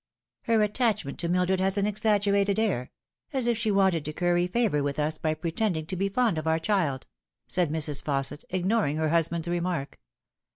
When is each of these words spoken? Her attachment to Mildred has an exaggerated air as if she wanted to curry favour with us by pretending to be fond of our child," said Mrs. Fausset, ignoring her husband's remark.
Her 0.45 0.59
attachment 0.63 1.19
to 1.19 1.29
Mildred 1.29 1.59
has 1.59 1.77
an 1.77 1.85
exaggerated 1.85 2.57
air 2.57 2.89
as 3.33 3.45
if 3.45 3.55
she 3.55 3.69
wanted 3.69 4.03
to 4.05 4.13
curry 4.13 4.47
favour 4.47 4.81
with 4.81 4.97
us 4.97 5.19
by 5.19 5.35
pretending 5.35 5.85
to 5.85 5.95
be 5.95 6.09
fond 6.09 6.39
of 6.39 6.47
our 6.47 6.57
child," 6.57 7.05
said 7.45 7.69
Mrs. 7.69 8.01
Fausset, 8.01 8.43
ignoring 8.49 8.97
her 8.97 9.09
husband's 9.09 9.47
remark. 9.47 9.99